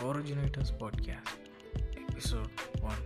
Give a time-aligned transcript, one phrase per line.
[0.00, 1.30] Originators Podcast,
[2.02, 2.50] Episode
[2.82, 2.96] 1.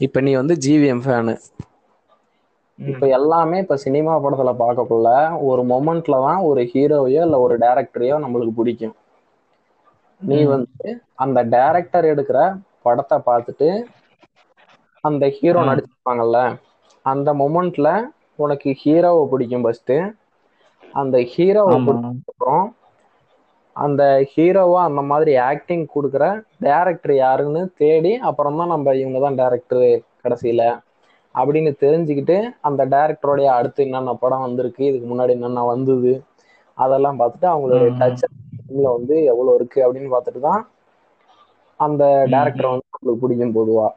[0.00, 1.34] இப்ப நீ வந்து ஜிவிஎம் ஃபேனு
[2.78, 5.08] இப்ப எல்லாமே இப்ப சினிமா படத்துல பார்க்கக்குள்ள
[5.42, 8.94] ஒரு மொமெண்ட்ல தான் ஒரு ஹீரோவையோ இல்ல ஒரு டைரக்டரையோ நம்மளுக்கு பிடிக்கும்
[10.22, 10.38] நீ.
[10.44, 12.38] வந்து அந்த டைரக்டர் எடுக்கிற
[12.82, 13.68] படத்தை பார்த்துட்டு
[15.04, 15.60] அந்த ஹீரோ.
[15.64, 16.40] நடிச்சிருப்பாங்கல்ல
[17.04, 17.88] அந்த மொமெண்ட்ல
[18.38, 19.94] உனக்கு ஹீரோவை பிடிக்கும் ஃபர்ஸ்ட்
[20.94, 21.76] அந்த ஹீரோவை
[23.76, 26.24] அந்த ஹீரோவா அந்த மாதிரி ஆக்டிங் கொடுக்குற
[26.64, 29.84] டேரக்டர் யாருன்னு தேடி அப்புறம் தான் நம்ம இவங்க தான் டேரக்டர்
[30.22, 30.62] கடைசியில
[31.34, 32.36] அப்படின்னு தெரிஞ்சுக்கிட்டு
[32.68, 36.12] அந்த டேரக்டருடைய அடுத்து என்னென்ன படம் வந்திருக்கு இதுக்கு முன்னாடி என்னென்ன வந்தது
[36.78, 37.90] அதெல்லாம் பார்த்துட்டு அவங்களுடைய.
[37.98, 38.24] டச்
[38.90, 40.62] வந்து எவ்வளவு இருக்கு அப்படின்னு பார்த்துட்டு தான்
[41.80, 42.02] அந்த.
[42.32, 43.88] டேரக்டர் வந்து நம்மளுக்கு பிடிக்கும் பொதுவா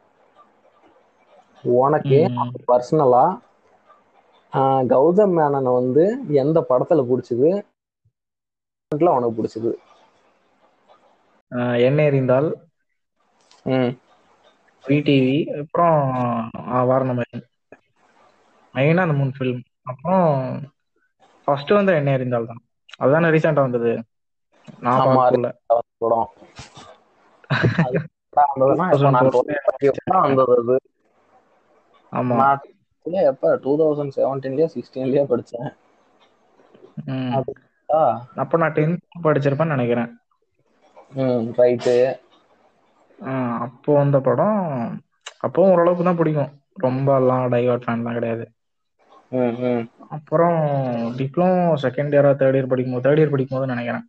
[1.77, 2.19] உனக்கு.
[2.69, 3.25] பர்சனலா
[4.89, 6.03] கௌதம் மேனனை வந்து
[6.39, 7.49] எந்த படத்துல பிடிச்சது?
[9.11, 9.71] உனக்கு பிடிச்சது.
[11.87, 12.49] என்ன எறிந்தால்?
[14.83, 15.97] விடிவி அப்புறம்
[16.71, 17.39] ஆஹ் வாரணமாயி
[18.75, 20.27] மெயினா அந்த மூணு ஃபிலிம் அப்புறம்
[21.47, 22.61] ஃபர்ஸ்ட் வந்து என்ன எறிந்தால் தான்.
[22.99, 23.91] அதுதானே ரீசெண்டா வந்தது.
[24.83, 25.47] நான் பார்க்கல.
[26.01, 26.29] படம்.
[27.85, 27.99] அது
[28.31, 30.75] படம் வந்ததுன்னா இப்ப நான் 2021 தான் வந்தது அது.
[32.11, 32.37] ஆமா.
[33.05, 35.69] இல்ல எப்ப டூ தௌசண்ட் செவன்டீன்லயோ சிக்ஸ்டீன்லயோ படிச்சேன்.
[38.41, 40.11] அப்ப நான் டென்த் படிச்சிருப்பேன்னு நினைக்கிறேன்.
[41.17, 41.95] ம் ரைட்டு
[43.65, 44.59] அப்போ வந்த படம்
[45.45, 46.51] அப்பவும் ஓரளவுக்கு தான் பிடிக்கும்.
[46.85, 48.45] ரொம்ப எல்லாம் டைவர்ட் ஃபேன்லாம் கிடையாது.
[50.15, 50.59] அப்புறம்
[51.19, 51.51] டிப்ளமோ
[51.83, 54.05] செகண்ட் இயரா தேர்ட் இயர் படிக்கும்போது தேர்ட் இயர் படிக்கும்போது நினைக்கிறேன்.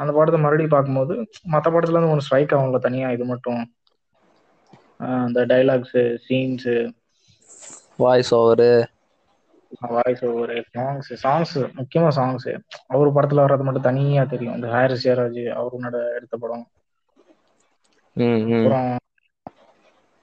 [0.00, 1.14] அந்த படத்தை மறுபடியும் பார்க்கும்போது
[1.54, 3.60] மற்ற படத்துல இருந்து ஒன்று ஸ்ட்ரைக் ஆகும்ல தனியா இது மட்டும்.
[5.24, 6.70] அந்த dialogues scenes
[8.02, 8.70] voice over
[9.94, 12.48] voice over songs songs முக்கியமா சாங்ஸ்
[12.92, 14.56] அவர் படத்துல வர்றது மட்டும் தனியா தெரியும்.
[14.58, 16.64] இந்த ஹாரிஸ் ஜெயராஜ் அவரோட எடுத்த படம்.
[18.54, 18.88] அப்புறம்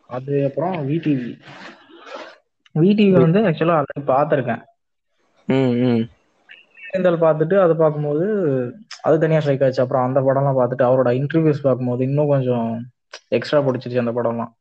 [0.09, 1.31] அது அப்புறம் விடிவி
[2.75, 4.63] விடிவி வந்து ஆக்சுவலா ஆல்ரெடி பார்த்துருக்கேன்.
[6.89, 8.25] இருந்தாலும் பார்த்துட்டு அதை பார்க்கும்போது
[9.07, 9.83] அது தனியா ஸ்ட்ரைக் ஆச்சு.
[9.83, 12.69] அப்புறம் அந்த படம்லாம் பார்த்துட்டு அவரோட இன்டர்வியூஸ் பார்க்கும்போது இன்னும் கொஞ்சம்
[13.37, 14.51] எக்ஸ்ட்ரா பிடிச்சிருச்சு அந்த படம்லாம்.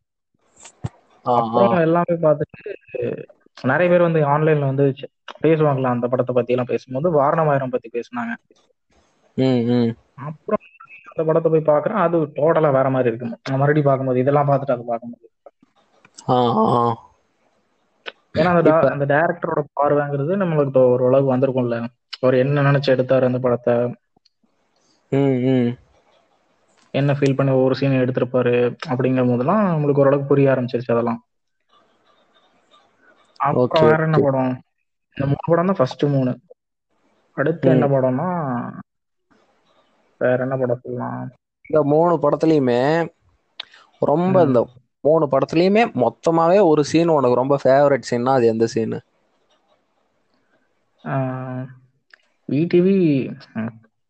[1.26, 2.45] அப்புறம் எல்லாமே பார்த்துட்டு
[3.70, 4.86] நிறைய பேர் வந்து ஆன்லைன்ல வந்து
[5.44, 8.32] பேசுவாங்களா அந்த படத்தை பத்தி எல்லாம் பேசும்போது வாரணமாயிரம் பத்தி பேசுனாங்க.
[10.28, 10.64] அப்புறம்
[11.10, 13.30] அந்த படத்தை போய் பார்க்கறேன் அது டோட்டலா வேற மாதிரி இருக்கு.
[13.48, 15.25] நான் மறுபடியும் பார்க்கும்போது இதெல்லாம் பார்த்துட்டு அதை பார்க்கும்போது.
[18.38, 21.78] ஏன்னா அந்த அந்த டேரக்டரோட பார்வைங்கிறது நம்மளுக்கு இப்போ ஓரளவுக்கு வந்திருக்கும்ல.
[22.22, 23.75] அவர் என்ன நினைச்சு எடுத்தாரு அந்த படத்தை?
[26.94, 28.54] என்ன ஃபீல் பண்ணி ஒவ்வொரு சீன் எடுத்திருப்பாரு
[28.92, 31.20] அப்படிங்கும் போதெல்லாம் நம்மளுக்கு ஓரளவுக்கு புரிய ஆரம்பிச்சிருச்சு அதெல்லாம்.
[33.46, 34.52] அப்புறம் வேற என்ன படம்?
[35.16, 36.32] இந்த மூணு படம் தான் ஃபர்ஸ்ட் மூணு.
[37.36, 38.28] அடுத்து என்ன படம்னா
[40.20, 41.22] வேற என்ன படம் சொல்லலாம்?
[41.70, 42.80] இந்த மூணு படத்துலயுமே
[44.02, 44.60] ரொம்ப இந்த
[45.04, 48.98] மூணு படத்துலயுமே மொத்தமாவே ஒரு சீன் உனக்கு ரொம்ப ஃபேவரட் சீன்னா அது எந்த சீனு
[52.48, 52.96] விடிவி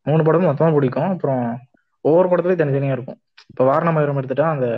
[0.06, 1.12] மூணு படமும் மொத்தமா பிடிக்கும்.
[1.14, 1.44] அப்புறம்
[2.04, 3.18] ஒவ்வொரு படத்துலயும் தனித்தனியா இருக்கும்.
[3.50, 4.68] இப்போ வாரணமாயிரம் எடுத்துட்டா அந்த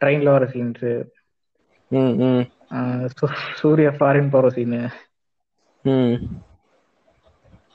[0.00, 0.86] ட்ரெயின்ல வர சீன்ஸ்
[3.58, 4.80] சூர்யா ஃபாரின் போற சீனு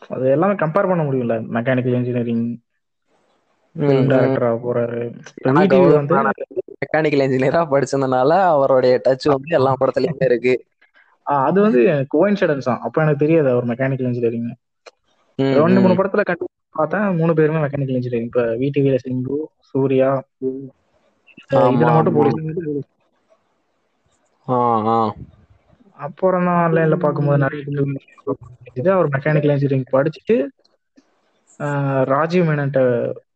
[0.09, 2.45] அது எல்லாமே கம்பேர் பண்ண முடியும்ல மெக்கானிக்கல் இன்ஜினியரிங்
[4.09, 5.01] டைரக்டரா போறாரு.
[6.81, 10.53] மெக்கானிக்கல் இன்ஜினியரா படிச்சதுனால அவருடைய டச் வந்து எல்லா படத்துலயுமே இருக்கு.
[11.43, 11.79] அது வந்து
[12.13, 12.81] கோயின்சிடன்ஸ் தான்.
[12.85, 14.49] அப்ப எனக்கு தெரியாது அவர் மெக்கானிக்கல் இன்ஜினியரிங்
[15.59, 19.37] ரெண்டு மூணு படத்துல கண்டு பார்த்தேன் மூணு பேருமே மெக்கானிக்கல் இன்ஜினியரிங் இப்ப விடிவில சிம்பு
[19.69, 20.09] சூர்யா
[21.51, 22.39] அஹ் ஆமா இதுல மட்டும் போலீஸ்
[25.97, 27.63] அப்புறம் தான் ஆன்லைன்ல பார்க்கும்போது நிறைய
[28.93, 30.37] அவர் மெக்கானிக்கல் இன்ஜினியரிங் படிச்சுட்டு
[32.11, 32.81] ராஜீவ் மேனன்ட்ட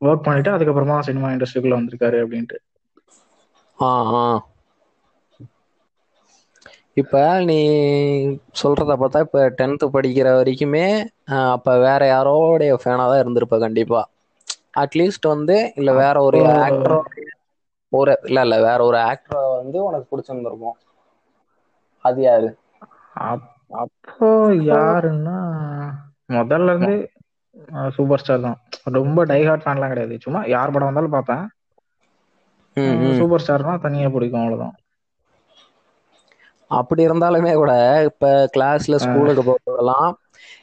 [0.06, 2.58] ஒர்க் பண்ணிட்டு அதுக்கப்புறமா சினிமா இண்டஸ்ட்ரிக்குள்ள வந்திருக்காரு அப்படின்ட்டு.
[6.97, 7.16] இப்ப
[7.47, 7.58] நீ
[8.59, 10.85] சொல்றத பார்த்தா இப்ப டென்த்து படிக்கிற வரைக்குமே
[11.53, 14.02] அப்ப வேற யாரோடைய ஃபேனா தான் இருந்திருப்ப கண்டிப்பா.
[14.82, 17.00] அட்லீஸ்ட் வந்து இல்ல வேற ஒரு ஆக்டரோ
[17.91, 20.78] ஒரு இல்ல இல்ல வேற ஒரு ஆக்டரை வந்து உனக்கு பிடிச்சிருந்திருக்கும்.
[22.05, 22.57] அது யாரு?
[23.19, 25.37] அப்- அப்போ யாருன்னா
[26.28, 27.11] முதல்ல இருந்து
[27.90, 28.57] சூப்பர் ஸ்டார் தான்.
[28.84, 30.17] ரொம்ப டைஹார்ட் ஃபேன்லாம் கிடையாது.
[30.22, 31.49] சும்மா யார் படம் வந்தாலும் பார்ப்பேன்.
[33.17, 34.75] சூப்பர் ஸ்டார்னா தனியா பிடிக்கும் அவ்வளவுதான்.
[36.67, 40.13] அப்படி இருந்தாலுமே கூட இப்ப கிளாஸ்ல ஸ்கூலுக்கு போறதெல்லாம்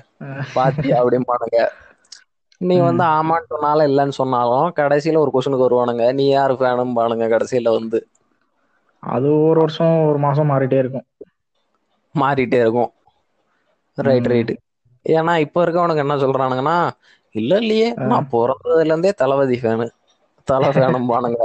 [0.55, 1.05] பாத்தியா?
[1.05, 1.69] அப்படிம்பானுங்க.
[2.63, 2.77] நீ.
[2.83, 6.07] வந்து ஆமான்னு சொன்னாலும் இல்லைன்னு சொன்னாலும் கடைசியில ஒரு கொஸ்டினுக்கு வருவானுங்க.
[6.15, 8.01] நீ யாரு ஃபேனும் பானுங்க கடைசியில வந்து.
[9.03, 11.07] அது ஒரு வருஷம் ஒரு மாசம் மாறிட்டே இருக்கும்.
[12.15, 12.93] மாறிட்டே இருக்கும்.
[13.99, 14.29] ரைட்.
[14.29, 14.53] ரைட்
[15.07, 16.77] ஏன்னா இப்ப இருக்கவனுக்கு என்ன சொல்றானுங்கன்னா
[17.35, 19.87] இல்ல இல்லையே நான் பிறந்ததுல இருந்தே தளபதி ஃபேனு
[20.49, 21.41] தலை ஃபேனும் பானுங்க.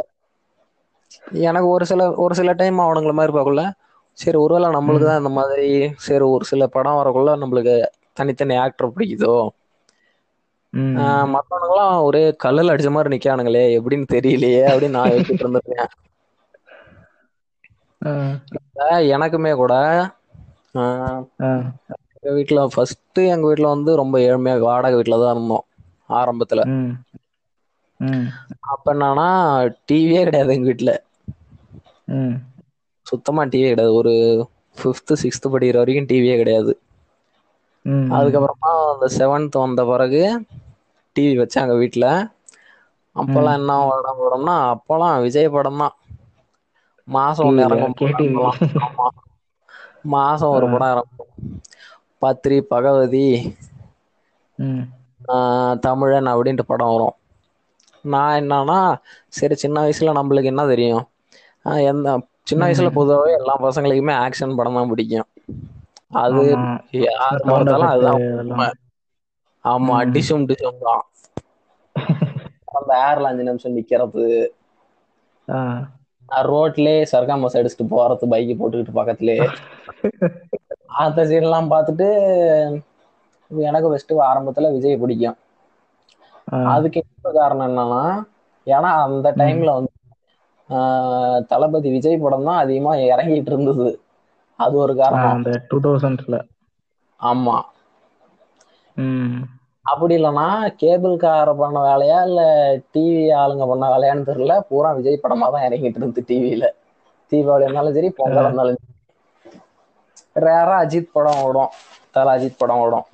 [1.46, 3.64] எனக்கு ஒரு சில ஒரு சில டைம் அவனுங்கள மாதிரி பார்க்கல.
[4.18, 5.68] சரி ஒருவேளை நம்மளுக்கு தான் இந்த மாதிரி
[6.06, 7.76] சரி ஒரு சில படம் வரக்குள்ள நம்மளுக்கு
[8.18, 9.36] தனித்தனி ஆக்டர் பிடிக்குதோ
[10.74, 11.02] ம்.
[11.02, 15.92] ஆஹ் மத்தவனுங்களாம் ஒரே கல்லுல அடிச்ச மாதிரி நிக்கானுங்களே எப்படின்னு தெரியலையே அப்படின்னு நான் யோசிச்சுட்டு இருந்திருக்கேன்
[19.14, 19.74] எனக்குமே கூட
[22.14, 25.66] எங்க வீட்டுல ஃபர்ஸ்ட் எங்க வீட்டுல வந்து ரொம்ப ஏழ்மையா வாடகை வீட்டுல தான் இருந்தோம்
[26.10, 26.62] ஆரம்பத்துல.
[28.74, 29.28] அப்ப என்னன்னா
[29.86, 30.94] டிவியே கிடையாது எங்க வீட்டுல.
[33.06, 34.14] சுத்தமா டிவியே கிடையாது ஒரு
[34.78, 36.74] ஃபிஃப்த் சிக்ஸ்த் படிக்கிற வரைக்கும் டிவியே கிடையாது.
[38.16, 40.24] அதுக்கப்புறமா அந்த செவன்த் வந்த பிறகு
[41.16, 42.06] டிவி வச்சாங்க வீட்டுல
[43.16, 45.96] அப்பெல்லாம் என்ன படம் போடும்னா அப்பெல்லாம் விஜய் படம் தான்.
[47.08, 47.96] மாசம் ல, இறங்கும்
[50.14, 51.32] மாசம் ஒரு படம் இறங்கும்.
[52.22, 53.26] பத்ரி பகவதி
[55.86, 57.16] தமிழன் அப்படின்ட்டு படம் வரும்.
[58.06, 58.78] நான் என்னன்னா
[59.34, 61.06] சரி சின்ன வயசுல நம்மளுக்கு என்ன தெரியும்?
[61.88, 62.10] எந்த
[62.48, 65.28] சின்ன வயசுல பொதுவாகவே எல்லா பசங்களுக்குமே ஆக்ஷன் படம் தான் பிடிக்கும்.
[66.12, 66.42] அது.
[67.06, 68.76] யார் effect அதுதான்.
[69.66, 70.12] ஆமா ம்.
[70.14, 71.04] டிஷும் டிஷும் தான்
[72.76, 74.26] அந்த ஏர்ல அஞ்சு நிமிஷம் நிக்கிறது.
[76.46, 79.46] ரோட்லயே சர்க்காம் பஸ் அடிச்சுட்டு போறது பைக் போட்டுக்கிட்டு பக்கத்துலயே
[81.00, 82.08] அந்த சீன்லாம் பார்த்துட்டு
[83.52, 85.38] எனக்கு ஃபர்ஸ்ட் ஆரம்பத்துல விஜய் பிடிக்கும்.
[86.72, 88.02] அதுக்கு இன்னொரு காரணம் என்னன்னா
[88.68, 89.94] ஏன்னா அந்த டைம்ல வந்து
[90.70, 93.88] ஆஹ், தளபதி விஜய் படம் தான் அதிகமா இறங்கிட்டு இருந்தது
[94.60, 95.30] அது ஒரு காரணம்.
[95.32, 96.36] அந்த டூ தௌசண்ட்ஸ்ல
[97.20, 97.58] ஆமா.
[99.86, 100.48] அப்படி இல்லைன்னா
[100.82, 102.42] கேபிள் கார பண்ண வேலையா இல்ல
[102.94, 104.56] டிவி ஆளுங்க பண்ண வேலையான்னு தெரியல.
[104.70, 106.68] பூரா விஜய் படமா தான் இறங்கிட்டு இருந்து டிவியில
[107.32, 108.82] தீபாவளி இருந்தாலும் சரி பொங்கல் இருந்தாலும்
[110.36, 111.74] ரேரா அஜித் படம் ஓடும்.
[112.16, 113.08] தல அஜித் படம் ஓடும்.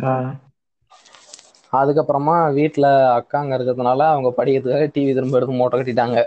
[1.74, 2.86] அதுக்கப்புறமா வீட்டுல
[3.18, 6.18] அக்காங்க இருக்கிறதுனால அவங்க படிக்கிறதுக்காக டிவி திரும்ப எடுத்து மூட்டை கட்டிட்டாங்க.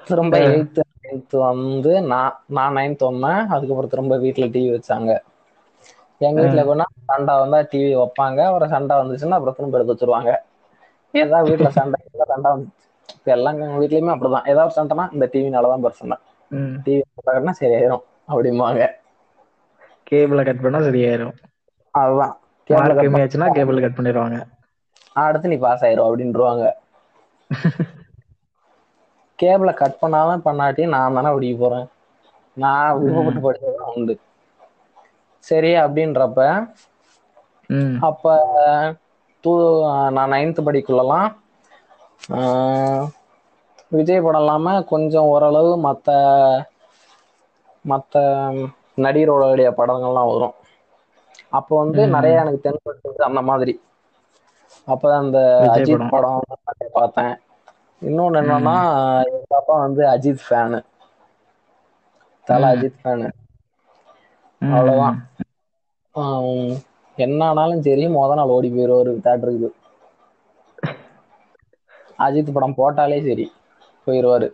[0.00, 0.36] திரும்ப.
[0.44, 0.82] எயித்து
[1.20, 3.42] நைன்த் வந்து நான் நான் நைன்த் வந்தேன்.
[3.54, 5.10] அதுக்கப்புறம் திரும்ப வீட்டுல டிவி வச்சாங்க.
[6.20, 8.40] எங்க வீட்டுல எப்படின்னா சண்டை வந்தா டிவி வைப்பாங்க.
[8.52, 10.32] ஒரு சண்டை வந்துச்சுன்னா அப்புறம் திரும்ப எடுத்து வச்சிருவாங்க.
[11.14, 12.68] ஏதாவது வீட்டுல சண்டை சண்டை வந்து
[13.16, 14.46] இப்ப எல்லாம் எங்க வீட்லயுமே அப்படிதான்.
[14.46, 16.16] ஏதாவது சண்டைனா இந்த டிவினாலதான் பிரச்சனை.
[16.84, 18.04] டிவி பார்க்கறதுனா சரியாயிரும்.
[18.28, 18.80] அப்படிம்பாங்க.
[20.06, 21.34] கேபிள கட் பண்ணா சரியாயிரும்.
[21.94, 22.34] அதுதான்.
[22.70, 24.38] கேபிள் கட் கம்மி ஆச்சுன்னா கேபிள் கட் பண்ணிடுவாங்க
[25.16, 26.64] அடுத்து நீ பாஸ் ஆயிரும் அப்படின்ட்டுருவாங்க
[29.38, 31.86] கேபிள கட் பண்ணாம பண்ணாட்டி நான் தானே பிடிக்க போறேன்.
[32.56, 34.14] நான் விருப்பப்பட்டு படிச்சதான் உண்டு.
[35.44, 36.40] சரி அப்படின்றப்ப
[38.08, 38.24] அப்ப
[39.44, 39.52] டூ
[40.10, 41.28] நான் நைன்த் படிக்குள்ளலாம்
[43.92, 46.08] விஜய் படம் இல்லாம கொஞ்சம் ஓரளவு மத்த
[47.84, 48.14] மத்த
[48.98, 50.56] நடிகர்களுடைய படங்கள்லாம் வரும்.
[51.52, 52.02] அப்போ வந்து.
[52.08, 53.74] நிறைய எனக்கு தென்பட்டது அந்த மாதிரி.
[54.88, 55.38] அப்ப அந்த
[55.74, 56.38] அஜித் படம்.
[56.38, 57.34] படம் நிறைய பார்த்தேன்.
[58.02, 58.74] இன்னொன்னு என்னன்னா
[59.28, 60.80] எங்க அப்பா வந்து அஜித் ஃபேனு
[62.46, 62.62] தல.
[62.72, 63.28] அஜித் ஃபேனு.
[64.70, 65.18] அவ்வளவுதான்.
[67.18, 69.70] என்ன ஆனாலும் சரி முத நாள் ஓடி போயிடுவாரு தேட்டருக்கு
[72.18, 73.46] அஜித் படம் போட்டாலே சரி
[74.06, 74.48] போயிடுவாரு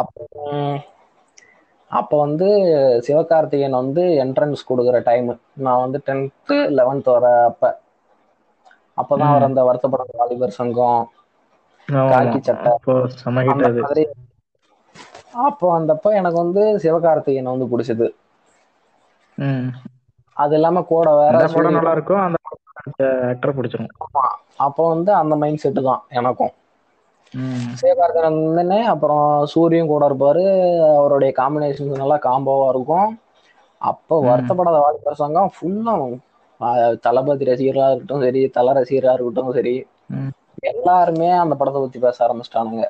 [0.00, 0.22] அப்போ
[1.90, 2.46] அப்போ வந்து
[3.06, 5.28] சிவகார்த்திகேயன் வந்து என்ட்ரன்ஸ் கொடுக்குற டைம்
[5.62, 7.62] நான் வந்து டென்த்து லெவன்த் வர அப்ப.
[8.98, 11.02] அப்பதான் அவர் அந்த வருத்தப்படம் வாலிபர் சங்கம்.
[12.08, 12.42] காக்கி ஆமா.
[12.42, 12.72] சட்டை.
[12.72, 14.04] அப்போ செம ஹிட் அந்த அது மாதிரி.
[15.44, 18.08] அப்போ வந்தப்ப எனக்கு வந்து சிவகார்த்திகேயன் வந்து பிடிச்சது.
[20.36, 21.36] அது இல்லாம கூட வேற
[21.76, 22.38] நல்லா இருக்கோ அந்த
[23.30, 23.92] ஆக்டர் பிடிச்சிரும்.
[24.66, 26.52] அப்போ வந்து அந்த மைண்ட் செட்டு தான் எனக்கும்.
[27.78, 28.40] சிவகார்த்திகேயன்
[28.92, 29.22] அப்புறம்
[29.52, 30.44] சூரியும் கூட இருப்பாரு.
[30.94, 33.10] அவருடைய காம்பினேஷன் நல்லா காம்போவா இருக்கும்.
[33.80, 34.14] அப்போ.
[34.26, 35.94] வருத்தப்படாத வாலிபர் சங்கம் ஃபுல்லா
[37.04, 39.74] தளபதி ரசிகர்களா இருக்கட்டும் சரி தல ரசிகரா இருக்கட்டும் சரி.
[40.62, 42.84] எல்லாருமே அந்த படத்தை பத்தி பேச ஆரம்பிச்சிட்டானுங்க.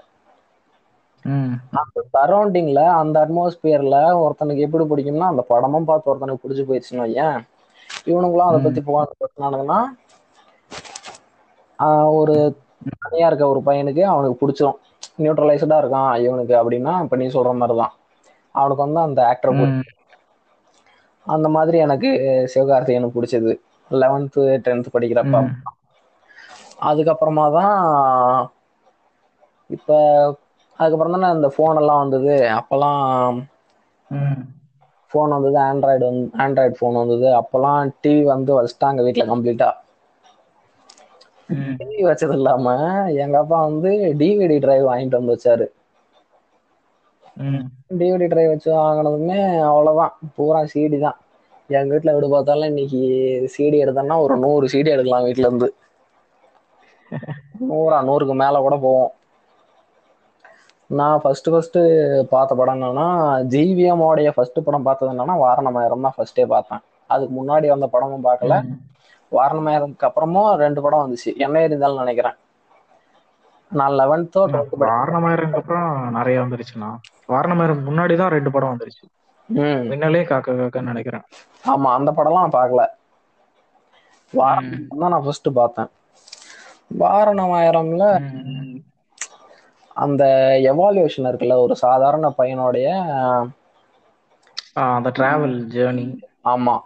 [1.81, 7.41] அந்த சரௌண்டிங்ல அந்த அட்மாஸ்பியர்ல ஒருத்தனுக்கு எப்படி பிடிக்கும்னா அந்த படமும் பார்த்து ஒருத்தனுக்கு பிடிச்சு போயிடுச்சுன்னு வையேன்.
[8.05, 8.61] இவனுங்களும் அதை.
[8.61, 9.81] பத்தி புகார் பேசினானுங்கன்னா
[12.19, 12.35] ஒரு
[13.01, 14.79] தனியா இருக்க ஒரு பையனுக்கு அவனுக்கு பிடிச்சிரும்.
[15.19, 17.95] நியூட்ரலைஸ்டா இருக்கான் இவனுக்கு அப்படின்னா இப்ப நீ சொல்ற மாதிரிதான்.
[18.55, 19.61] அவனுக்கு வந்து அந்த ஆக்டர்.
[21.27, 22.11] அந்த மாதிரி எனக்கு
[22.55, 23.53] சிவகார்த்திகேயனுக்கு பிடிச்சது.
[23.91, 25.37] லெவன்த்து டென்த் படிக்கிறப்ப.
[26.83, 27.77] அதுக்கப்புறமா தான்
[29.71, 29.91] இப்ப
[30.79, 32.35] அதுக்கப்புறம் தானே இந்த ஃபோன் எல்லாம் வந்தது.
[32.59, 33.39] அப்பெல்லாம்.
[35.13, 37.29] ஃபோன் வந்தது ஆண்ட்ராய்டு வந்து ஆண்ட்ராய்டு ஃபோன் வந்தது.
[37.41, 39.71] அப்பெல்லாம் டிவி வந்து வச்சுட்டாங்க வீட்டில் கம்ப்ளீட்டா
[41.55, 41.79] ம்.
[41.81, 42.67] டிவி வச்சது இல்லாம
[43.23, 45.67] எங்க அப்பா வந்து டிவிடி டிரைவ் வாங்கிட்டு வந்து வச்சாரு.
[47.93, 50.15] டிவிடி டிரைவ் வச்சு வாங்கினதுமே அவ்வளவுதான்.
[50.37, 51.19] பூரா சிடி தான்.
[51.71, 53.01] எங்க வீட்டுல எப்படி பார்த்தாலும் இன்னைக்கு
[53.55, 55.69] சிடி எடுத்தோம்னா ஒரு நூறு சிடி எடுக்கலாம் வீட்டுல இருந்து.
[57.69, 59.13] நூறா நூறுக்கு மேல கூட போவோம்.
[60.87, 61.79] நான் ஃபர்ஸ்ட் ஃபர்ஸ்ட்
[62.29, 63.07] பார்த்த படம் என்னன்னா
[63.49, 66.83] ஜிவிஎம் உடைய ஃபர்ஸ்ட் படம் பார்த்தது என்னன்னா வாரணமாயிரம் தான் ஃபர்ஸ்டே பார்த்தேன்.
[67.07, 68.63] அதுக்கு முன்னாடி வந்த படமும் பார்க்கல.
[68.63, 68.81] ம்.
[69.33, 71.37] வாரணமாயிரம்க்கு அப்புறமும் ரெண்டு படம் வந்துச்சு.
[71.37, 72.37] என்ன இருந்தாலும் நினைக்கிறேன்.
[73.73, 74.47] நான் லெவன்த்தோ
[74.81, 76.97] வாரணமாயிரம்க்கு அப்புறம் நிறைய வந்துருச்சுண்ணா.
[77.29, 79.05] வாரணமாயிரம் முன்னாடி தான் ரெண்டு படம் வந்துருச்சு.
[79.91, 81.23] மின்னலே காக்க காக்கன்னு நினைக்கிறேன்.
[81.69, 82.87] ஆமா அந்த படம்லாம் பார்க்கல.
[84.35, 85.91] வாரணம் தான் நான் ஃபர்ஸ்ட் பார்த்தேன்.
[86.99, 88.05] வாரணமாயிரம்ல.
[89.97, 90.23] அந்த
[90.71, 92.87] எவால்யூஷன் இருக்குல்ல ஒரு சாதாரண பையனுடைய
[94.87, 96.07] அந்த டிராவல் ஜேர்னி
[96.49, 96.77] ஆமா.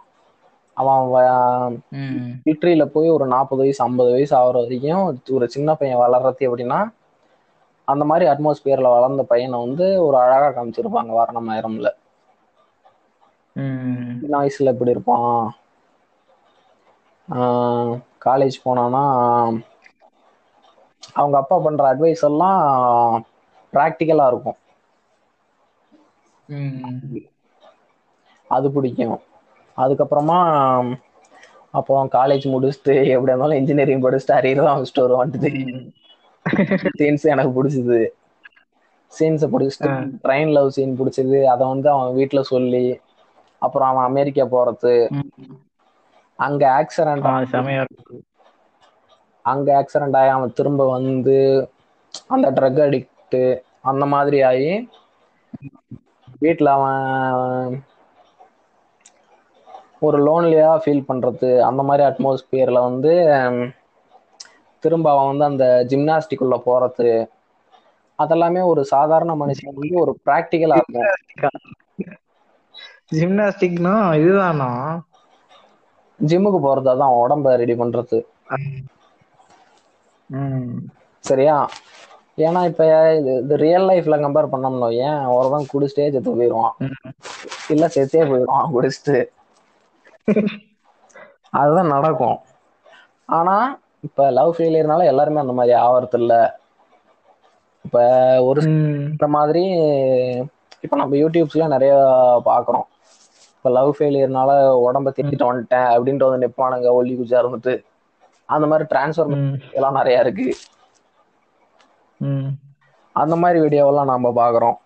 [0.77, 1.75] அவன்
[2.45, 6.79] ஹிட்ரியில போய் ஒரு நாற்பது வயசு ஐம்பது வயசு ஆகுற வரைக்கும் ஒரு சின்ன பையன் வளர்றது எப்படின்னா
[7.87, 11.89] அந்த மாதிரி அட்மாஸ்பியர்ல வளர்ந்த பையனை வந்து ஒரு அழகா காமிச்சிருப்பாங்க வாரணமாயிரம்ல
[14.17, 15.31] சின்ன வயசுல எப்படி இருப்பான்?
[18.25, 19.03] காலேஜ் போனானா
[21.17, 22.61] அவங்க அப்பா பண்ற அட்வைஸ் எல்லாம்
[23.73, 24.57] ப்ராக்டிக்கலா இருக்கும்.
[28.49, 29.17] அது பிடிக்கும்.
[29.77, 30.37] அதுக்கப்புறமா
[31.73, 35.51] அப்போ காலேஜ் முடிச்சுட்டு எப்படி இருந்தாலும் இன்ஜினியரிங் படிச்சுட்டு அரியர் தான் வச்சுட்டு வருவான்ட்டு.
[36.97, 37.99] சீன்ஸ் எனக்கு பிடிச்சது.
[39.11, 39.89] சீன்ஸை பிடிச்சிட்டு
[40.23, 41.39] ட்ரெயின் லவ் சீன் பிடிச்சது.
[41.53, 42.85] அதை வந்து அவன் வீட்டுல சொல்லி
[43.61, 44.95] அப்புறம் அவன் அமெரிக்கா போறது.
[46.39, 47.27] அங்க ஆக்சிடென்ட்
[49.47, 51.37] அங்க ஆக்சிடென்ட் ஆகி அவன் திரும்ப வந்து
[52.33, 53.39] அந்த ட்ரக் அடிக்ட்
[53.89, 54.71] அந்த மாதிரி ஆகி
[56.41, 57.75] வீட்டில் அவன்
[60.01, 63.13] ஒரு லோன்லியா ஃபீல் பண்றது அந்த மாதிரி அட்மாஸ்பியர்ல வந்து
[64.83, 67.09] திரும்ப அவன் வந்து அந்த ஜிம்னாஸ்டிக் உள்ள போறது
[68.19, 71.09] அதெல்லாமே ஒரு சாதாரண மனுஷன் வந்து ஒரு ப்ராக்டிக்கலா இருக்கும்.
[73.11, 74.69] ஜிம்னாஸ்டிக்னா இதுதானா?
[76.19, 78.17] ஜிம்முக்கு போறது அதான் உடம்ப ரெடி பண்றது.
[81.23, 81.55] சரியா?
[82.37, 82.83] ஏன்னா இப்ப
[83.41, 86.75] இது ரியல் லைஃப்ல கம்பேர் பண்ணோம்னோ ஏன் ஒருவன் குடிச்சிட்டே செத்து போயிடுவான்
[87.69, 89.17] இல்ல செத்தே போயிடுவான் குடிச்சிட்டு.
[91.59, 92.37] அதுதான் நடக்கும்.
[93.29, 93.55] ஆனா
[94.07, 96.33] இப்ப லவ் ஃபெயிலியர்னால எல்லாருமே அந்த மாதிரி ஆவறது இல்ல
[97.85, 97.97] இப்ப
[98.47, 98.61] ஒரு.
[99.11, 99.63] இந்த மாதிரி
[100.83, 101.93] இப்ப நம்ம யூடியூப்ஸ்ல நிறைய
[102.47, 102.87] பாக்குறோம்.
[103.55, 104.51] இப்ப லவ் ஃபெயிலியர்னால
[104.83, 107.73] உடம்ப திட்டிட்டு வந்துட்டேன் அப்படின்ட்டு வந்து நிப்பானுங்க ஒல்லி குச்சா இருந்துட்டு.
[108.49, 109.31] அந்த மாதிரி டிரான்ஸ்ஃபர்.
[109.73, 110.47] எல்லாம் நிறைய இருக்கு.
[113.15, 114.77] அந்த மாதிரி வீடியோவெல்லாம் நாம பாக்குறோம்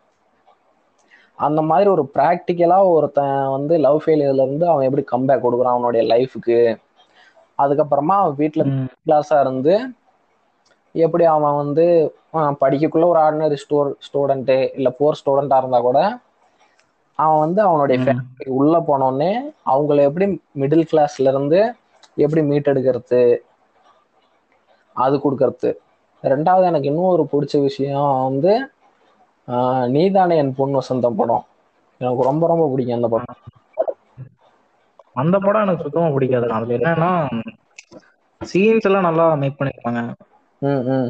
[1.39, 6.57] அந்த மாதிரி ஒரு ப்ராக்டிக்கலா ஒருத்தன் வந்து லவ் ஃபெயிலியர்ல இருந்து அவன் எப்படி கம்பேக் கொடுக்குறான் அவனுடைய லைஃபுக்கு
[7.59, 8.85] அதுக்கப்புறமா அவன் வீட்டுல ம்.
[9.01, 9.73] கிளாஸா இருந்து
[10.95, 11.85] எப்படி அவன் வந்து
[12.61, 15.99] படிக்கக்குள்ள ஒரு ஆர்டினரி ஸ்டூ ஸ்டூடெண்ட்டு இல்ல போர் ஸ்டூடெண்டா இருந்தா கூட
[17.19, 17.97] அவன் வந்து அவனுடைய.
[18.03, 19.31] ஃபேமிலி உள்ள போனோடனே
[19.67, 20.27] அவங்கள எப்படி
[20.61, 21.59] மிடில் கிளாஸ்ல இருந்து
[22.17, 23.21] எப்படி மீட் எடுக்கிறது
[24.95, 25.69] அது கொடுக்கறது.
[26.23, 28.53] ரெண்டாவது எனக்கு இன்னும் ஒரு பிடிச்ச விஷயம் வந்து
[29.47, 31.45] ஆஹ், நீதானே என் பொன் வசந்தம் படம்.
[32.01, 33.37] எனக்கு ரொம்ப ரொம்ப பிடிக்கும் அந்த படம்.
[35.15, 36.47] அந்த படம் எனக்கு சுத்தமா பிடிக்காது.
[36.57, 37.09] அதுல என்னன்னா
[38.41, 40.01] சீன்ஸ் எல்லாம் நல்லா மேக் பண்ணிருப்பாங்க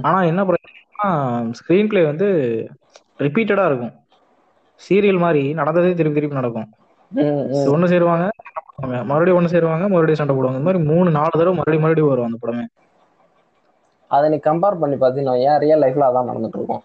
[0.04, 1.08] ஆனா என்ன பிரச்சனைனா
[1.60, 2.28] ஸ்கிரீன் பிளே வந்து
[3.20, 3.94] ரிப்பீட்டடா இருக்கும்.
[4.82, 6.70] சீரியல் மாதிரி நடந்ததே திருப்பி திருப்பி நடக்கும்.
[7.72, 8.26] ஒண்ணு சேருவாங்க.
[9.10, 10.60] மறுபடியும் ஒண்ணு சேருவாங்க மறுபடியும் சண்டை போடுவாங்க.
[10.60, 12.66] இந்த மாதிரி மூணு நாலு தடவை மறுபடியும் மறுபடியும் வரும் அந்த படமே.
[14.12, 16.84] அதை நீ கம்பேர் பண்ணி பார்த்தீங்கன்னா ஏன் ரியல் லைஃப்ல அதான் நடந்துட்டு இருக்கும்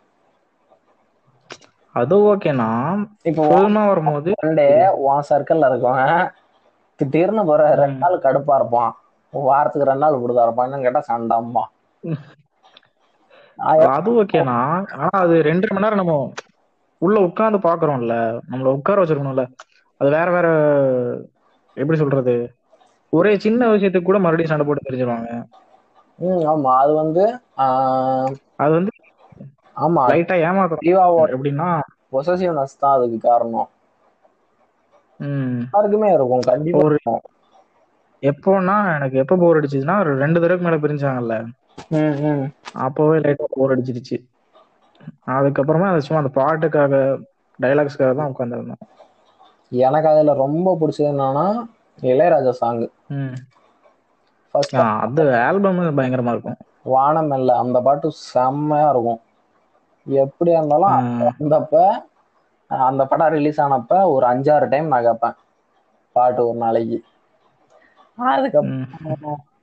[1.94, 2.68] அது ஓகேனா
[3.30, 3.42] இப்போ
[3.90, 4.66] வரும்போது சண்டே
[5.04, 6.16] உன் சர்க்கிள்ல இருக்கவன்
[7.00, 8.92] திடீர்னு போற ரெண்டு நாள் கடுப்பா இருப்பான்.
[9.32, 10.66] வாரத்துக்கு ரெண்டு நாள் கொடுத்தா இருப்பான்.
[10.68, 11.64] என்னன்னு கேட்டா சண்டைம்மா.
[13.94, 14.56] அது ஓகேனா
[14.94, 16.14] ஆனா அது ரெண்டரை மணி நேரம் நம்ம
[17.02, 18.14] உள்ள உட்கார்ந்து பாக்குறோம்ல
[18.50, 19.44] நம்மள உட்கார வச்சிருக்கணும்ல.
[20.00, 20.46] அது வேற வேற
[21.76, 22.34] எப்படி சொல்றது?
[23.12, 25.30] ஒரே சின்ன விஷயத்துக்கு கூட மறுபடியும் சண்டை போட்டு தெரிஞ்சிருவாங்க
[26.18, 26.72] ம் ஆமா.
[26.80, 27.24] அது வந்து
[28.58, 28.92] அது வந்து
[29.76, 30.04] ஆமா.
[30.08, 30.84] லைட்டா ஏமாத்துறோம்.
[30.84, 31.68] ஜீவாவோட எப்படின்னா
[32.12, 33.70] பொசசிவ்னஸ் தான் அதுக்கு காரணம்.
[35.20, 36.44] ம், எல்லாருக்குமே இருக்கும்.
[36.50, 37.22] கண்டிப்பா ஒரு இருக்கும்.
[38.22, 41.36] எப்போன்னா எனக்கு எப்போ போர் அடிச்சுச்சுன்னா ஒரு ரெண்டு தடவைக்கு மேல பிரிஞ்சாங்கல்ல.
[42.84, 44.16] அப்போவே லைட்டா போர் அடிச்சிருச்சு.
[45.34, 46.94] அதுக்கப்புறமா அது சும்மா அந்த பாட்டுக்காக
[47.58, 48.82] டைலாக்ஸ்க்காக தான் உட்காந்துருந்தோம்
[49.82, 51.46] எனக்கு அதுல ரொம்ப பிடிச்சது என்னன்னா
[52.08, 52.82] இளையராஜா சாங்
[55.04, 56.58] அது ஆல்பம் பயங்கரமா இருக்கும்.
[56.90, 59.20] வானம் இல்ல அந்த பாட்டு செம்மையா இருக்கும்.
[60.06, 61.22] எப்படியா இருந்தாலும் ம்.
[61.22, 61.74] வந்தப்ப
[62.70, 65.36] அந்த படம் ரிலீஸ் ஆனப்ப ஒரு அஞ்சாறு டைம் நான் கேட்பேன்
[66.16, 66.98] பாட்டு ஒரு நாளைக்கு.
[68.18, 68.74] அதுக்கப்புறம்.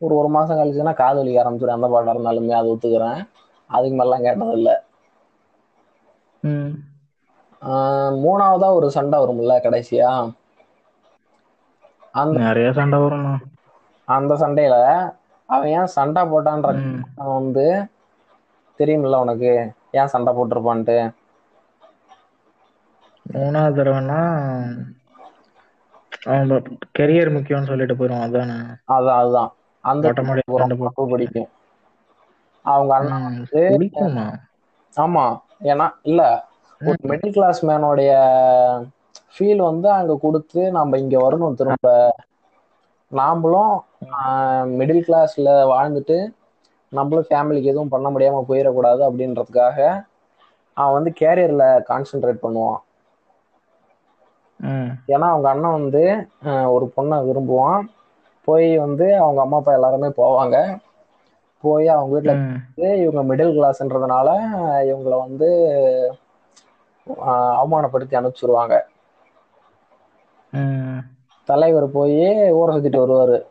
[0.03, 3.21] ஒரு ஒரு மாசம் கழிச்சுன்னா காது வலிக்க ஆரம்பிச்சிடும் அந்த பாட்டா இருந்தாலுமே அது ஒத்துக்கிறேன்.
[3.69, 4.71] அதுக்கு மேலாம் கேட்டதில்ல.
[8.21, 10.11] மூணாவதா ஒரு சண்டை வரும்ல கடைசியா?
[12.13, 13.33] அந்த நிறைய சண்டை வரும்ண்ணா
[14.07, 14.75] அந்த சண்டையில
[15.49, 16.69] அவன் ஏன் சண்டை போட்டான்ற
[17.33, 17.65] வந்து
[18.79, 19.51] தெரியுமில்ல உனக்கு.
[19.91, 20.97] ஏன் சண்டை போட்டிருப்பான்ட்டு.
[23.25, 24.19] மூணாவது தடவைன்னா
[26.27, 26.51] அவன்
[26.97, 28.57] கெரியர் முக்கியம்னு சொல்லிட்டு போயிடும் அதானே?
[28.93, 29.51] அதான் அதுதான்.
[29.83, 30.11] அந்த
[31.11, 31.49] பிடிக்கும்.
[32.65, 33.61] அவங்க அண்ணன் வந்து
[34.97, 35.25] ஆமா.
[35.63, 36.21] ஏன்னா இல்ல
[36.81, 38.11] ஒரு மிடில் கிளாஸ் மேனோடைய
[39.33, 41.87] ஃபீல் வந்து அங்க கொடுத்து நம்ம இங்க வரணும் திரும்ப.
[43.13, 43.73] நாமளும்
[44.77, 46.17] மிடில் கிளாஸ்ல வாழ்ந்துட்டு
[46.91, 49.77] நம்மளும் ஃபேமிலிக்கு எதுவும் பண்ண முடியாம போயிடக்கூடாது அப்படின்றதுக்காக
[50.77, 52.81] அவன் வந்து கேரியர்ல கான்சென்ட்ரேட் பண்ணுவான்.
[55.13, 56.01] ஏன்னா அவங்க அண்ணன் வந்து
[56.75, 57.83] ஒரு பொண்ணை விரும்புவான்.
[58.47, 60.55] போய் வந்து அவங்க அம்மா அப்பா எல்லாருமே போவாங்க.
[61.63, 62.33] போய் அவங்க வீட்டுல
[62.77, 64.29] வந்து இவங்க மிடில் கிளாஸ்ன்றதுனால
[64.89, 65.49] இவங்கள வந்து
[67.55, 68.75] அவமானப்படுத்தி அனுப்பிச்சிருவாங்க
[71.43, 73.45] தலைவர் போய் ஊரை சுத்திட்டு வருவாரு.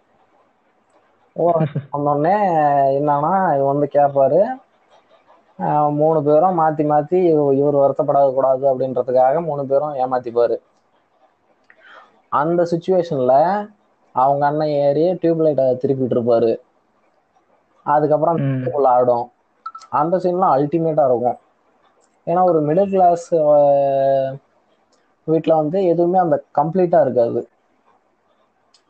[1.34, 2.34] சுத்தி வந்தோடனே
[3.00, 4.46] என்னன்னா இவர் வந்து கேட்பாரு
[5.92, 10.58] மூணு பேரும் மாத்தி மாத்தி இவ- இவர் வருத்தப்பட கூடாது அப்படின்றதுக்காக மூணு பேரும் ஏமாத்திப்பாரு.
[12.28, 13.68] அந்த சுச்சுவேஷன்ல
[14.12, 16.56] அவங்க அண்ணன் ஏறி டியூப் லைட்டை திருப்பிட்டு இருப்பாரு.
[17.82, 18.36] அதுக்கப்புறம்
[18.86, 19.30] ஆடும்.
[19.90, 21.38] அந்த சீன்லாம் அல்டிமேட்டா இருக்கும்.
[22.26, 23.34] ஏன்னா ஒரு மிடில் கிளாஸ்
[25.24, 27.48] வீட்டில் வந்து எதுவுமே அந்த கம்ப்ளீட்டா இருக்காது.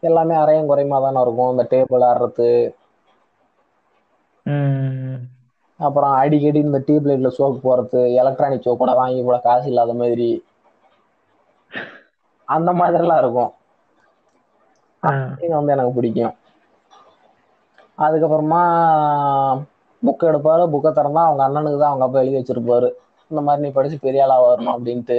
[0.02, 1.52] எல்லாமே அரையும் குறையுமா தானே இருக்கும்.
[1.52, 2.50] இந்த டேபிள் ஆடுறது.
[5.80, 10.30] அப்புறம் அடிக்கடி இந்த டியூப் லைட்ல சோப்பு போறது எலக்ட்ரானிக் சோப் கூட வாங்கி கூட காசு இல்லாத மாதிரி.
[12.48, 13.52] அந்த மாதிரிலாம் இருக்கும்.
[15.42, 16.34] இது வந்து எனக்கு பிடிக்கும்.
[17.98, 18.60] அதுக்கப்புறமா
[20.02, 20.64] புக் எடுப்பாரு.
[20.72, 22.88] புக்கை திறந்தா அவங்க அண்ணனுக்கு தான் அவங்க அப்பா எழுதி வச்சிருப்பாரு.
[23.30, 25.18] இந்த மாதிரி நீ படிச்சு பெரிய ஆளா வரணும் அப்படின்ட்டு.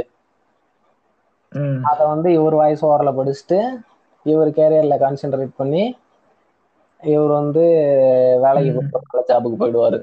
[1.90, 3.60] அதை வந்து இவர் வாய்ஸ் ஓவரில் படிச்சுட்டு
[4.26, 5.84] இவர் கேரியர்ல கான்சென்ட்ரேட் பண்ணி
[7.04, 7.64] இவர் வந்து
[8.44, 8.72] வேலைக்கு.
[9.06, 10.00] போய் ஜாபுக்கு போயிடுவாரு.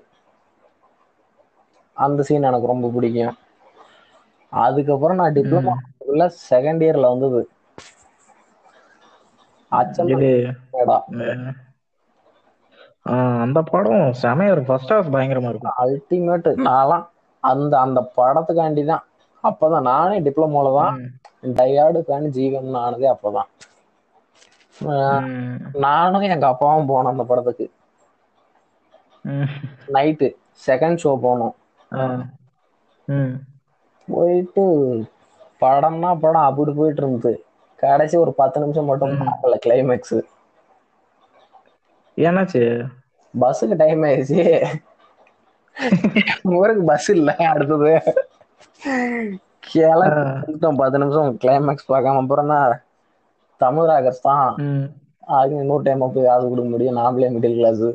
[1.96, 3.36] அந்த சீன் எனக்கு ரொம்ப பிடிக்கும்.
[4.52, 5.74] அதுக்கப்புறம் நான் டிப்ளமா
[6.50, 7.40] செகண்ட் இயர்ல வந்தது.
[13.42, 14.70] அந்த படம் செமையா இருக்கும்.
[14.70, 15.76] ஃபர்ஸ்ட் ஹாஃப் பயங்கரமா இருக்கும்.
[15.84, 17.06] அல்டிமேட் நான்லாம்
[17.42, 19.04] அந்த அந்த படத்துக்காண்டி தான்
[19.44, 20.96] அப்பதான் நானே டிப்ளமோல தான்.
[21.58, 23.50] டயார்டு ஃபேன் ஜீவன் ஆனதே அப்பதான்.
[25.84, 27.66] நானும் எங்க அப்பாவும் போனோம் அந்த படத்துக்கு.
[29.94, 30.28] நைட்டு
[30.62, 31.54] செகண்ட் ஷோ போனோம்.
[34.08, 34.64] போயிட்டு
[35.62, 37.32] படம்னா படம் அப்படி போயிட்டு இருந்தது
[37.78, 39.14] கடைசி ஒரு பத்து நிமிஷம் மட்டும்.
[39.22, 40.16] பார்க்கல கிளைமேக்ஸ்
[42.18, 42.62] என்னாச்சு
[43.34, 44.42] பஸ்ஸுக்கு டைம் ஆயிடுச்சு
[46.54, 47.92] ஊருக்கு பஸ் இல்ல அடுத்தது
[49.68, 52.68] கிளம்பிட்டோம் பத்து நிமிஷம் கிளைமேக்ஸ் பார்க்காம அப்புறம் தான்
[53.64, 54.48] தமிழ் ராகர்ஸ் தான்.
[55.38, 56.98] அது இன்னொரு டைம் போய் காசு கொடுக்க முடியும்.
[57.00, 57.86] நாமளே மிடில் கிளாஸ்.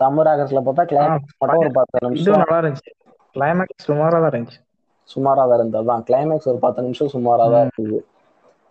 [0.00, 2.40] தமிழ் ராகர்ஸ்ல பார்த்தா கிளைமேக்ஸ் மட்டும் ஒரு பத்து நிமிஷம்.
[2.44, 2.92] நல்லா இருந்துச்சு.
[3.36, 4.60] கிளைமேக்ஸ் சுமாரா தான் இருந்துச்சு.
[5.14, 5.86] சுமாரா தான் இருந்தது.
[5.90, 8.00] தான் கிளைமேக்ஸ் ஒரு பத்து நிமிஷம் சுமாரா தான் இருந்தது.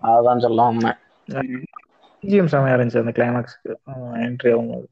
[0.09, 0.97] அதுதான் சொல்ல வந்தேன்
[2.23, 3.71] பிஜிஎம் செமையா இருந்துச்சு அந்த கிளைமேக்ஸ்க்கு
[4.25, 4.87] என்ட்ரி ஆகும்போது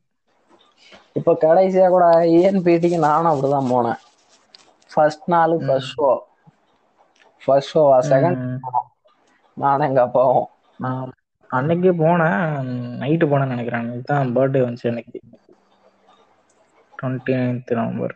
[1.20, 4.00] இப்ப கடைசியா கூட இஎன்பிடிக்கு நானும் அப்படிதான் போனேன்.
[4.92, 6.10] ஃபர்ஸ்ட் நாள் ஃபர்ஸ்ட் ஷோ
[7.46, 8.40] ஃபர்ஸ்ட் ஷோவா செகண்ட்.
[9.58, 10.48] நானும் எங்க அப்பாவும்.
[10.80, 11.12] நான்
[11.50, 12.44] அன்னைக்கு போனேன்.
[13.02, 13.90] நைட்டு போனேன்னு நினைக்கிறேன்.
[13.94, 15.20] இதுதான் பர்த்டே வந்துச்சு அன்னைக்கு.
[16.94, 18.16] டுவெண்ட்டி நைன்த் நவம்பர்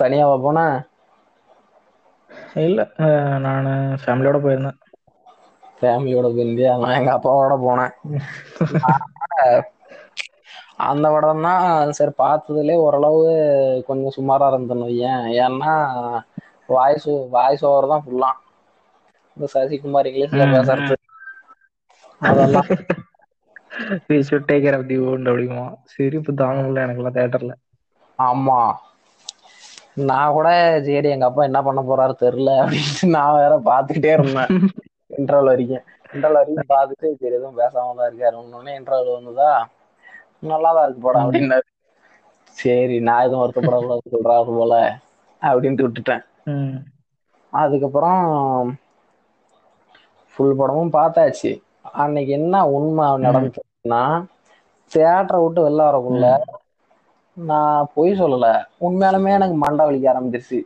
[0.00, 0.76] தனியாவா போனேன்
[2.60, 2.80] இல்ல
[3.44, 3.70] நான்
[4.02, 4.78] ஃபேமிலியோட போயிருந்தேன்.
[5.78, 6.72] ஃபேமிலியோட போயிருந்தியா?
[6.82, 7.94] நான் எங்க அப்பாவோட போனேன்.
[10.84, 13.22] அந்த படம் தான் சரி பார்த்ததுலே ஓரளவு
[13.88, 15.24] கொஞ்சம் சுமாரா இருந்தேன்னு வையேன்.
[15.40, 15.72] ஏன்னா
[16.70, 18.30] வாய்ஸ் வாய்ஸ் ஓவர் தான் ஃபுல்லா
[19.36, 20.96] இந்த சசிகுமார் இங்கிலீஷ்ல பேசுறது
[22.22, 22.70] அதெல்லாம்
[24.06, 27.54] we should take care of the own அப்படிங்குமா சிரிப்பு தாங்க முடியல எனக்குலாம் தேட்டர்ல
[28.18, 28.58] ஆமா.
[30.08, 30.48] நான் கூட
[30.86, 34.52] சரி எங்க அப்பா என்ன பண்ண போறாரு தெரியல அப்படின்ட்டு நான் வேற பாத்துக்கிட்டே இருந்தேன்.
[35.10, 35.84] இன்டர்வல் வரைக்கும்.
[36.12, 38.36] இன்டர்வல் வரைக்கும் பார்த்துட்டு சரி எதுவும் பேசாம தான் இருக்காரு.
[38.42, 39.50] ஒன்னொன்னே இன்டர்வல் வந்ததா?
[40.42, 41.66] நல்லாதான் இருக்கு படம் அப்படின்னாரு.
[42.58, 44.74] சரி நான் எதுவும் வருத்தப்படக்கூடாது சொல்றாரு போல
[45.42, 46.24] அப்படின்ட்டு விட்டுட்டேன்.
[47.52, 48.24] அதுக்கப்புறம்
[50.34, 51.50] ஃபுல் படமும் பார்த்தாச்சு.
[52.02, 54.02] அன்னைக்கு என்ன உண்மை நடந்துச்சுன்னா
[54.92, 56.26] தியேட்டரை விட்டு வெளில வரக்குள்ள
[57.36, 58.46] நான் பொய் சொல்லல.
[58.86, 60.60] உண்மையாலுமே எனக்கு மண்டை வலிக்க ஆரம்பிச்சிருச்சு.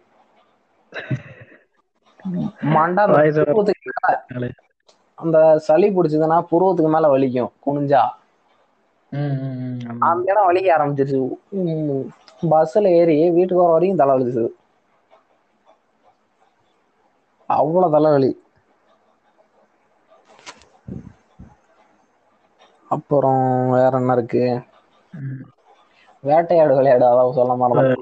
[2.74, 3.04] மண்டை
[5.18, 8.02] அந்த சளி பிடிச்சதுன்னா புருவத்துக்கு மேல வலிக்கும் குனிஞ்சா.
[10.08, 11.20] அந்த இடம் வலிக்க ஆரம்பிச்சிருச்சு.
[12.52, 14.44] பஸ்ல ஏறி வீட்டுக்கு வர வரைக்கும் தலை வலிச்சுது.
[17.60, 18.30] அவ்வளவு தலைவலி.
[22.94, 23.44] அப்புறம்
[23.76, 24.42] வேற என்ன இருக்கு.
[26.24, 27.94] வேட்டையாடு விளையாடு அதாவது சொல்ல மாதிரி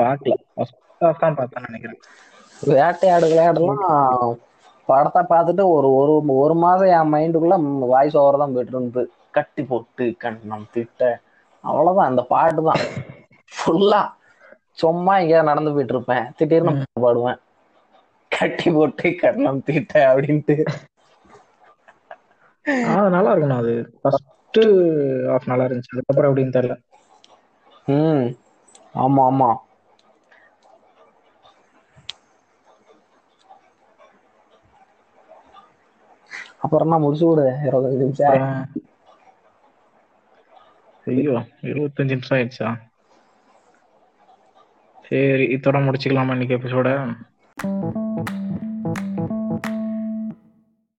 [0.00, 0.34] பார்க்கல.
[0.54, 0.78] ஃபர்ஸ்ட்
[1.22, 2.00] தான் பார்த்தேன்னு நினைக்கிறேன்.
[2.62, 4.32] வேட்டையாடு விளையாடலாம்.
[4.88, 7.56] படத்தை பார்த்துட்டு ஒரு ஒரு ஒரு மாசம் என் மைண்டுக்குள்ள
[7.92, 9.02] வாய்ஸ் ஓவர் தான் போயிட்டு இருந்து
[9.36, 11.02] கட்டி போட்டு கண்ணம் திட்ட.
[11.64, 12.82] அவ்வளவுதான் அந்த பாட்டு தான்.
[13.52, 14.00] ஃபுல்லா
[14.78, 17.40] சும்மா எங்கேயாவது நடந்து போயிட்டு இருப்பேன் திடீர்னு பாடுவேன்.
[18.32, 20.56] கட்டி போட்டு கண்ணம் திட்ட அப்படின்ட்டு.
[22.88, 23.72] அது நல்லா இருக்கணும் அது.
[23.96, 24.60] ஃபர்ஸ்ட்
[25.28, 25.94] ஹாஃப் நல்லா இருந்துச்சு.
[25.94, 26.76] அதுக்கப்புறம் எப்படின்னு தெரியல.
[27.88, 28.26] ம்.
[29.00, 29.50] ஆமா ஆமா.
[36.64, 38.40] அப்புறம் நான் முடிச்சு விடு இருபத்தஞ்சு நிமிஷம்
[41.06, 41.34] ஐயோ
[41.68, 42.68] இருபத்தஞ்சு நிமிஷம் ஆயிடுச்சா?
[45.10, 46.88] சரி இதோட முடிச்சுக்கலாமா இன்னைக்கு எபிசோட